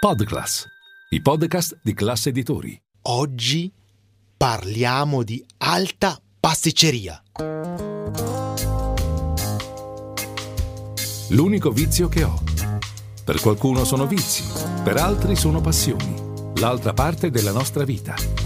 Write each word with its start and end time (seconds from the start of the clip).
Podclass, 0.00 0.64
i 1.10 1.20
podcast 1.20 1.80
di 1.82 1.92
classe 1.92 2.28
editori. 2.28 2.80
Oggi 3.08 3.72
parliamo 4.36 5.24
di 5.24 5.44
alta 5.56 6.16
pasticceria. 6.38 7.20
L'unico 11.30 11.72
vizio 11.72 12.06
che 12.06 12.22
ho. 12.22 12.40
Per 13.24 13.40
qualcuno 13.40 13.82
sono 13.82 14.06
vizi, 14.06 14.44
per 14.84 14.98
altri 14.98 15.34
sono 15.34 15.60
passioni. 15.60 16.14
L'altra 16.60 16.92
parte 16.92 17.30
della 17.30 17.50
nostra 17.50 17.82
vita. 17.82 18.37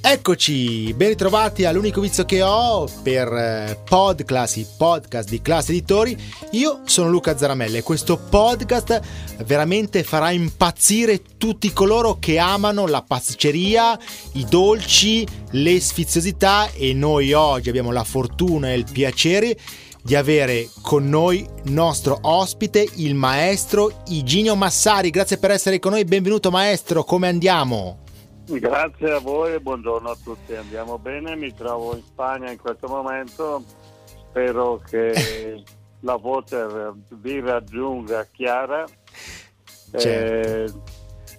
Eccoci, 0.00 0.94
ben 0.94 1.08
ritrovati 1.08 1.64
all'unico 1.64 2.00
vizio 2.00 2.24
che 2.24 2.40
ho 2.40 2.88
per 3.02 3.26
eh, 3.32 3.78
Podclass, 3.84 4.56
i 4.56 4.66
podcast 4.78 5.28
di 5.28 5.42
Classe 5.42 5.72
Editori. 5.72 6.16
Io 6.52 6.82
sono 6.84 7.10
Luca 7.10 7.36
Zaramella 7.36 7.78
e 7.78 7.82
questo 7.82 8.16
podcast 8.16 9.00
veramente 9.44 10.04
farà 10.04 10.30
impazzire 10.30 11.20
tutti 11.36 11.72
coloro 11.72 12.18
che 12.20 12.38
amano 12.38 12.86
la 12.86 13.02
pasticceria, 13.02 13.98
i 14.34 14.46
dolci, 14.48 15.26
le 15.50 15.80
sfiziosità 15.80 16.70
e 16.72 16.94
noi 16.94 17.32
oggi 17.32 17.68
abbiamo 17.68 17.90
la 17.90 18.04
fortuna 18.04 18.70
e 18.70 18.76
il 18.76 18.86
piacere 18.90 19.58
di 20.00 20.14
avere 20.14 20.68
con 20.80 21.08
noi 21.08 21.46
nostro 21.64 22.18
ospite, 22.22 22.88
il 22.94 23.16
maestro 23.16 24.04
Iginio 24.08 24.54
Massari. 24.54 25.10
Grazie 25.10 25.38
per 25.38 25.50
essere 25.50 25.80
con 25.80 25.92
noi, 25.92 26.04
benvenuto 26.04 26.50
maestro, 26.50 27.02
come 27.02 27.26
andiamo? 27.26 28.06
Grazie 28.50 29.12
a 29.12 29.18
voi 29.18 29.52
e 29.52 29.60
buongiorno 29.60 30.08
a 30.08 30.16
tutti. 30.24 30.54
Andiamo 30.54 30.98
bene, 30.98 31.36
mi 31.36 31.52
trovo 31.52 31.94
in 31.94 32.02
Spagna 32.02 32.50
in 32.50 32.56
questo 32.56 32.88
momento. 32.88 33.62
Spero 34.06 34.80
che 34.88 35.62
la 36.00 36.16
voce 36.16 36.66
vi 37.10 37.40
raggiunga 37.40 38.26
chiara. 38.32 38.86
Certo. 39.90 40.08
Eh, 40.08 40.64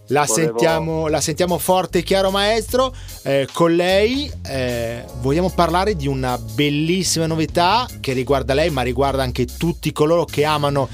la, 0.09 0.23
volevo... 0.25 0.33
sentiamo, 0.33 1.07
la, 1.07 1.19
sentiamo, 1.19 1.57
forte 1.57 1.99
e 1.99 2.03
chiaro, 2.03 2.29
maestro. 2.29 2.93
Eh, 3.23 3.47
con 3.53 3.73
lei 3.73 4.31
eh, 4.45 5.03
vogliamo 5.21 5.49
parlare 5.49 5.95
di 5.95 6.07
una 6.07 6.37
bellissima 6.37 7.25
novità 7.25 7.87
che 7.99 8.13
riguarda 8.13 8.53
lei, 8.53 8.69
ma 8.69 8.83
riguarda 8.83 9.23
anche 9.23 9.45
tutti 9.45 9.91
coloro 9.91 10.25
che 10.25 10.45
amano 10.45 10.87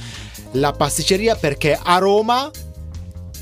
la 0.52 0.72
pasticceria 0.72 1.36
perché 1.36 1.78
a 1.82 1.98
Roma 1.98 2.50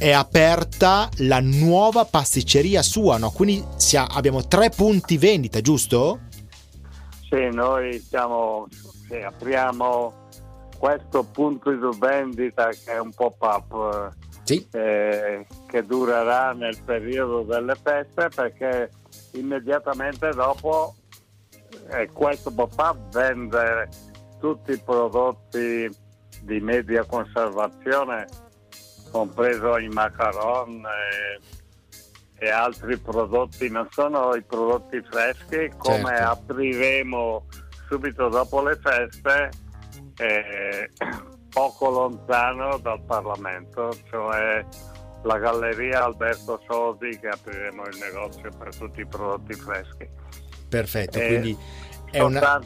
è 0.04 0.12
aperta 0.12 1.08
la 1.20 1.40
nuova 1.40 2.04
pasticceria 2.04 2.82
sua, 2.82 3.18
no? 3.18 3.32
Quindi 3.32 3.64
ha, 3.96 4.08
abbiamo 4.12 4.46
tre 4.46 4.70
punti 4.70 5.18
vendita, 5.18 5.62
giusto? 5.62 6.20
Sì, 7.30 7.48
noi 7.54 8.02
siamo, 8.02 8.68
sì, 9.08 9.16
apriamo 9.16 10.28
questo 10.78 11.24
punto 11.24 11.72
di 11.72 11.98
vendita 11.98 12.68
che 12.72 12.92
è 12.92 13.00
un 13.00 13.14
pop-up 13.14 14.12
sì. 14.44 14.68
eh, 14.74 15.46
che 15.68 15.86
durerà 15.86 16.52
nel 16.52 16.78
periodo 16.84 17.44
delle 17.44 17.76
feste 17.82 18.28
perché 18.28 18.92
immediatamente 19.36 20.32
dopo 20.32 20.96
eh, 21.92 22.10
questo 22.12 22.52
pop-up 22.52 22.98
vende 23.14 23.88
tutti 24.42 24.74
i 24.74 24.82
prodotti 24.84 25.90
di 26.42 26.60
media 26.60 27.06
conservazione 27.06 28.43
compreso 29.14 29.78
i 29.78 29.88
macaron 29.90 30.84
e, 30.84 32.46
e, 32.46 32.50
altri 32.50 32.98
prodotti, 32.98 33.70
non 33.70 33.88
sono 33.92 34.34
i 34.34 34.42
prodotti 34.42 35.00
freschi, 35.08 35.72
come 35.78 36.16
certo. 36.18 36.30
apriremo 36.32 37.46
subito 37.88 38.28
dopo 38.30 38.64
le 38.64 38.76
feste, 38.82 39.52
eh, 40.18 40.90
poco 41.50 41.90
lontano 41.92 42.80
dal 42.80 43.02
Parlamento, 43.04 43.96
cioè 44.10 44.66
la 45.22 45.38
galleria 45.38 46.06
Alberto 46.06 46.60
Sosi 46.68 47.18
che 47.20 47.28
apriremo 47.28 47.86
il 47.86 47.98
negozio 48.00 48.50
per 48.58 48.76
tutti 48.76 49.02
i 49.02 49.06
prodotti 49.06 49.54
freschi. 49.54 50.10
Perfetto, 50.68 51.20
e 51.20 51.28
quindi 51.28 51.58
è 52.10 52.20
una... 52.20 52.60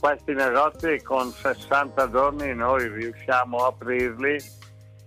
questi 0.00 0.32
negozi 0.32 1.02
con 1.02 1.30
60 1.30 2.10
giorni 2.10 2.54
noi 2.54 2.88
riusciamo 2.88 3.58
a 3.58 3.66
aprirli 3.68 4.38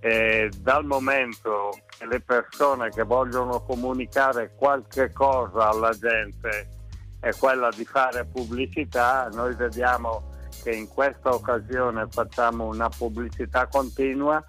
e 0.06 0.52
dal 0.60 0.84
momento 0.84 1.70
che 1.88 2.06
le 2.06 2.20
persone 2.20 2.90
che 2.90 3.04
vogliono 3.04 3.62
comunicare 3.64 4.54
qualche 4.54 5.14
cosa 5.14 5.70
alla 5.70 5.92
gente 5.92 6.68
è 7.22 7.32
quella 7.38 7.70
di 7.70 7.86
fare 7.86 8.26
pubblicità, 8.26 9.30
noi 9.32 9.56
vediamo 9.56 10.32
che 10.62 10.72
in 10.72 10.90
questa 10.90 11.34
occasione 11.34 12.06
facciamo 12.10 12.66
una 12.66 12.90
pubblicità 12.90 13.68
continua, 13.68 14.46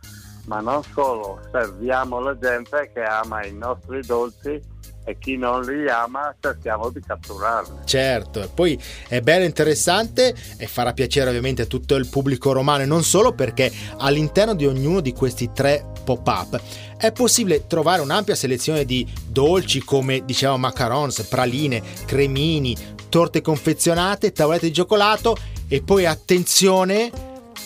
ma 0.47 0.59
non 0.59 0.83
solo, 0.83 1.41
serviamo 1.53 2.19
la 2.19 2.37
gente 2.37 2.91
che 2.93 3.05
ama 3.05 3.45
i 3.45 3.55
nostri 3.55 4.01
dolci 4.01 4.61
e 5.05 5.19
chi 5.19 5.37
non 5.37 5.63
li 5.63 5.89
ama 5.89 6.35
cerchiamo 6.41 6.89
di 6.91 7.01
catturarli. 7.01 7.81
Certo, 7.85 8.43
e 8.43 8.49
poi 8.53 8.81
è 9.09 9.21
bello 9.21 9.45
interessante 9.45 10.35
e 10.57 10.67
farà 10.67 10.93
piacere 10.93 11.29
ovviamente 11.29 11.63
a 11.63 11.67
tutto 11.67 11.95
il 11.95 12.09
pubblico 12.09 12.53
romano 12.53 12.83
e 12.83 12.87
non 12.87 13.03
solo 13.03 13.33
perché 13.33 13.71
all'interno 13.99 14.55
di 14.55 14.67
ognuno 14.67 15.01
di 15.01 15.13
questi 15.13 15.51
tre 15.53 15.85
pop-up 16.05 16.61
è 16.97 17.13
possibile 17.13 17.67
trovare 17.67 18.01
un'ampia 18.01 18.35
selezione 18.35 18.85
di 18.85 19.07
dolci 19.27 19.83
come 19.85 20.25
dicevamo 20.25 20.59
macarons, 20.59 21.23
praline, 21.25 21.83
cremini, 22.07 22.77
torte 23.09 23.43
confezionate, 23.43 24.33
tavolette 24.33 24.69
di 24.69 24.73
cioccolato 24.73 25.37
e 25.69 25.83
poi 25.83 26.07
attenzione 26.07 27.11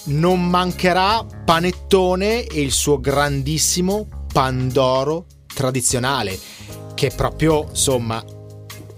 non 0.04 0.44
mancherà 0.48 1.24
panettone 1.44 2.46
e 2.46 2.60
il 2.60 2.72
suo 2.72 2.98
grandissimo 2.98 4.08
pandoro 4.32 5.26
tradizionale 5.52 6.87
che 6.98 7.06
è 7.06 7.14
proprio 7.14 7.68
insomma 7.68 8.20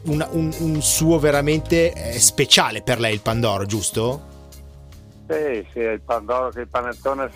un, 0.05 0.27
un, 0.31 0.55
un 0.59 0.81
suo 0.81 1.19
veramente 1.19 1.93
eh, 1.93 2.19
speciale 2.19 2.81
per 2.81 2.99
lei 2.99 3.13
il 3.13 3.21
Pandoro, 3.21 3.67
giusto? 3.67 4.29
Sì, 5.29 5.67
sì, 5.71 5.81
il 5.81 6.01
Pandoro 6.01 6.51
e 6.55 6.63
il 6.63 6.69
Panettone 6.69 7.31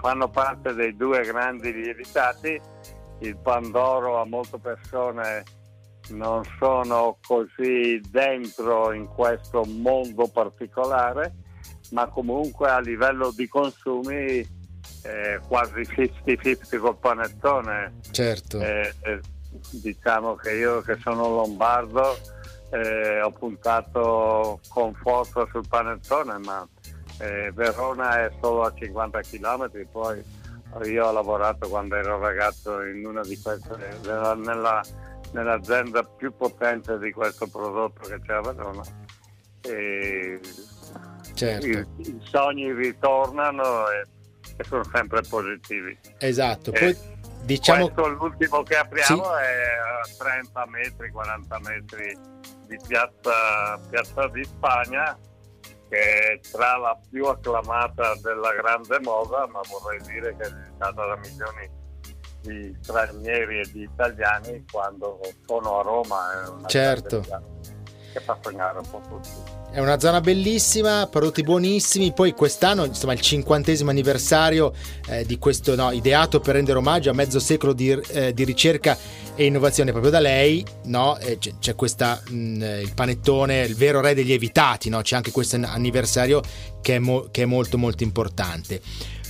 fanno 0.00 0.30
parte 0.30 0.72
dei 0.72 0.96
due 0.96 1.22
grandi 1.26 1.74
lievitati. 1.74 2.58
Il 3.18 3.36
Pandoro 3.36 4.18
a 4.18 4.24
molte 4.24 4.56
persone 4.56 5.44
non 6.08 6.42
sono 6.58 7.18
così 7.26 8.00
dentro 8.08 8.92
in 8.92 9.06
questo 9.08 9.62
mondo 9.64 10.26
particolare, 10.26 11.34
ma 11.90 12.08
comunque 12.08 12.70
a 12.70 12.80
livello 12.80 13.30
di 13.30 13.46
consumi 13.46 14.38
eh, 14.38 15.38
quasi 15.46 15.82
50-50 15.82 16.78
col 16.78 16.96
panettone. 16.96 17.92
Certo. 18.10 18.58
Eh, 18.58 18.94
eh, 19.02 19.20
diciamo 19.70 20.34
che 20.36 20.52
io 20.52 20.80
che 20.82 20.96
sono 21.00 21.28
lombardo 21.28 22.16
eh, 22.70 23.20
ho 23.20 23.30
puntato 23.32 24.60
con 24.68 24.94
forza 24.94 25.46
sul 25.50 25.66
panettone, 25.68 26.38
ma 26.38 26.66
eh, 27.18 27.52
Verona 27.52 28.24
è 28.24 28.32
solo 28.40 28.62
a 28.62 28.72
50 28.74 29.20
km, 29.20 29.70
poi 29.90 30.24
io 30.84 31.06
ho 31.06 31.12
lavorato 31.12 31.68
quando 31.68 31.96
ero 31.96 32.18
ragazzo 32.18 32.82
in 32.82 33.04
una 33.04 33.20
di 33.20 33.38
queste, 33.38 33.76
nella, 34.00 34.82
nell'azienda 35.32 36.02
più 36.02 36.34
potente 36.34 36.98
di 36.98 37.12
questo 37.12 37.46
prodotto 37.46 38.08
che 38.08 38.20
c'è 38.20 38.32
a 38.32 38.40
Verona. 38.40 38.82
E 39.60 40.40
certo. 41.34 41.66
i, 41.66 41.86
i, 41.98 42.20
sogni 42.24 42.72
ritornano 42.72 43.90
e, 43.90 44.06
e, 44.56 44.64
sono 44.64 44.84
sempre 44.84 45.20
positivi. 45.28 45.96
Esatto. 46.18 46.72
Poi 46.72 46.96
Diciamo... 47.42 47.90
Questo 47.90 48.08
l'ultimo 48.08 48.62
che 48.62 48.76
apriamo 48.76 49.24
sì. 49.24 49.30
è 49.30 49.66
a 50.00 50.08
30 50.18 50.66
metri, 50.66 51.10
40 51.10 51.58
metri 51.60 52.18
di 52.66 52.78
piazza, 52.86 53.78
piazza 53.90 54.28
di 54.28 54.44
Spagna, 54.44 55.18
che 55.88 55.98
è 55.98 56.40
tra 56.50 56.76
la 56.78 56.98
più 57.10 57.26
acclamata 57.26 58.14
della 58.22 58.52
grande 58.52 59.00
moda, 59.00 59.46
ma 59.48 59.60
vorrei 59.68 60.00
dire 60.02 60.36
che 60.36 60.44
è 60.44 60.52
visitata 60.52 61.06
da 61.06 61.16
milioni 61.16 61.80
di 62.42 62.76
stranieri 62.80 63.60
e 63.60 63.70
di 63.70 63.82
italiani 63.82 64.64
quando 64.70 65.20
sono 65.46 65.80
a 65.80 65.82
Roma. 65.82 66.66
certo. 66.66 67.20
Che 67.20 68.20
fa 68.20 68.38
sognare 68.40 68.78
un 68.78 68.90
po' 68.90 69.00
tutti. 69.08 69.61
È 69.72 69.80
una 69.80 69.98
zona 69.98 70.20
bellissima, 70.20 71.06
prodotti 71.10 71.42
buonissimi. 71.42 72.12
Poi 72.12 72.34
quest'anno, 72.34 72.84
insomma, 72.84 73.14
il 73.14 73.22
cinquantesimo 73.22 73.88
anniversario 73.88 74.74
eh, 75.08 75.24
di 75.24 75.38
questo 75.38 75.74
no, 75.74 75.90
ideato 75.92 76.40
per 76.40 76.56
rendere 76.56 76.76
omaggio 76.76 77.08
a 77.08 77.14
mezzo 77.14 77.40
secolo 77.40 77.72
di, 77.72 77.88
eh, 77.88 78.34
di 78.34 78.44
ricerca 78.44 78.98
e 79.34 79.46
innovazione 79.46 79.90
proprio 79.92 80.12
da 80.12 80.20
lei. 80.20 80.62
No? 80.84 81.16
C'è, 81.18 81.52
c'è 81.58 81.74
questa, 81.74 82.20
mh, 82.28 82.34
mm, 82.34 82.62
il 82.82 82.92
panettone, 82.94 83.62
il 83.62 83.74
vero 83.74 84.02
re 84.02 84.12
degli 84.12 84.34
evitati. 84.34 84.90
No? 84.90 85.00
C'è 85.00 85.16
anche 85.16 85.30
questo 85.30 85.56
anniversario 85.56 86.42
che 86.82 86.96
è, 86.96 86.98
mo- 86.98 87.28
che 87.30 87.44
è 87.44 87.46
molto, 87.46 87.78
molto 87.78 88.02
importante. 88.02 88.82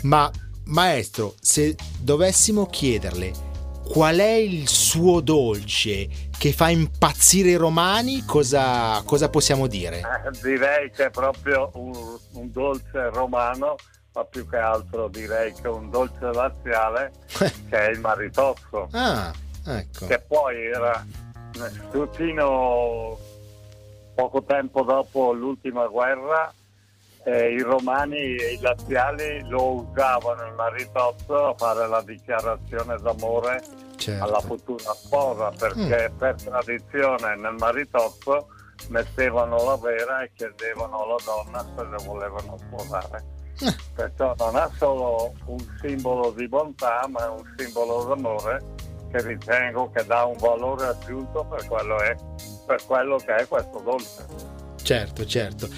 Ma, 0.03 0.29
maestro, 0.65 1.37
se 1.41 1.77
dovessimo 2.01 2.67
chiederle 2.67 3.51
qual 3.85 4.17
è 4.17 4.33
il 4.33 4.69
suo 4.69 5.21
dolce 5.21 6.09
che 6.43 6.53
fa 6.53 6.71
impazzire 6.71 7.51
i 7.51 7.55
romani, 7.55 8.25
cosa, 8.25 9.01
cosa 9.05 9.29
possiamo 9.29 9.69
dire? 9.69 9.99
Eh, 10.01 10.41
direi 10.43 10.91
che 10.91 11.05
è 11.05 11.11
proprio 11.11 11.71
un, 11.75 11.93
un, 12.33 12.51
dolce 12.51 13.11
romano, 13.11 13.77
ma 14.13 14.25
più 14.25 14.49
che 14.49 14.57
altro 14.57 15.07
direi 15.07 15.53
che 15.53 15.63
è 15.63 15.69
un 15.69 15.89
dolce 15.89 16.33
laziale 16.33 17.13
che 17.71 17.87
è 17.87 17.91
il 17.91 18.01
maritozzo. 18.01 18.89
Ah, 18.91 19.33
ecco. 19.69 20.07
Che 20.07 20.19
poi 20.27 20.67
era 20.67 21.07
fino 22.11 23.19
poco 24.17 24.43
tempo 24.43 24.83
dopo 24.83 25.33
l'ultima 25.33 25.87
guerra 25.87 26.53
eh, 27.25 27.53
i 27.53 27.61
romani 27.61 28.37
e 28.37 28.55
i 28.55 28.61
laziali 28.61 29.47
lo 29.49 29.75
usavano 29.75 30.47
il 30.47 30.55
maritozzo 30.55 31.49
a 31.49 31.55
fare 31.57 31.87
la 31.87 32.03
dichiarazione 32.03 32.97
d'amore 33.01 33.63
certo. 33.97 34.25
alla 34.25 34.41
futura 34.41 34.93
sposa 34.93 35.51
perché 35.51 36.11
mm. 36.11 36.17
per 36.17 36.35
tradizione 36.43 37.37
nel 37.37 37.55
maritozzo 37.59 38.49
mettevano 38.89 39.63
la 39.65 39.77
vera 39.77 40.23
e 40.23 40.33
chiedevano 40.35 41.05
alla 41.05 41.17
donna 41.25 41.65
se 41.77 41.85
le 41.85 42.05
volevano 42.05 42.59
sposare. 42.59 43.25
Eh. 43.61 43.75
Perciò 43.95 44.35
non 44.39 44.57
è 44.57 44.69
solo 44.77 45.33
un 45.47 45.79
simbolo 45.81 46.31
di 46.33 46.49
bontà 46.49 47.07
ma 47.09 47.27
è 47.27 47.29
un 47.29 47.55
simbolo 47.57 48.05
d'amore 48.05 48.61
che 49.13 49.23
ritengo 49.23 49.91
che 49.91 50.05
dà 50.07 50.25
un 50.25 50.37
valore 50.39 50.87
aggiunto 50.87 51.45
per 51.45 51.67
quello, 51.69 52.01
è, 52.01 52.17
per 52.67 52.85
quello 52.87 53.17
che 53.19 53.35
è 53.37 53.47
questo 53.47 53.79
dolce. 53.81 54.61
Certo, 54.93 55.25
certo. 55.25 55.69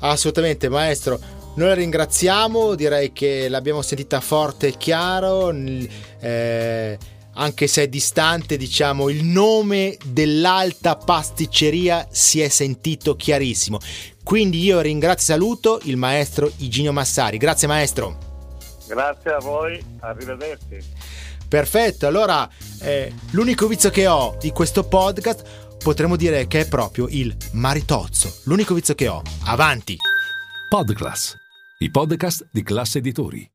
Assolutamente, 0.00 0.68
maestro. 0.68 1.20
Noi 1.54 1.68
la 1.68 1.74
ringraziamo, 1.74 2.74
direi 2.74 3.12
che 3.12 3.48
l'abbiamo 3.48 3.82
sentita 3.82 4.20
forte 4.20 4.66
e 4.66 4.76
chiaro. 4.76 5.52
Eh, 5.52 6.98
anche 7.34 7.66
se 7.68 7.82
è 7.84 7.88
distante, 7.88 8.56
diciamo, 8.56 9.08
il 9.10 9.22
nome 9.22 9.96
dell'alta 10.04 10.96
pasticceria 10.96 12.08
si 12.10 12.40
è 12.40 12.48
sentito 12.48 13.14
chiarissimo. 13.14 13.78
Quindi 14.24 14.60
io 14.60 14.80
ringrazio 14.80 15.34
e 15.34 15.36
saluto 15.36 15.80
il 15.84 15.96
maestro 15.96 16.50
Iginio 16.56 16.92
Massari. 16.92 17.36
Grazie 17.36 17.68
maestro. 17.68 18.18
Grazie 18.88 19.30
a 19.30 19.38
voi, 19.38 19.80
arrivederci. 20.00 20.82
Perfetto, 21.46 22.08
allora 22.08 22.50
eh, 22.80 23.12
l'unico 23.30 23.68
vizio 23.68 23.90
che 23.90 24.08
ho 24.08 24.36
di 24.40 24.50
questo 24.50 24.82
podcast 24.82 25.63
potremmo 25.84 26.16
dire 26.16 26.46
che 26.46 26.60
è 26.60 26.66
proprio 26.66 27.06
il 27.10 27.36
maritozzo. 27.52 28.40
L'unico 28.44 28.72
vizio 28.72 28.94
che 28.94 29.06
ho. 29.06 29.20
Avanti! 29.44 29.96
Podclass, 30.70 31.36
i 31.80 31.90
podcast 31.90 32.48
di 32.50 32.62
classe 32.62 32.98
editori. 32.98 33.53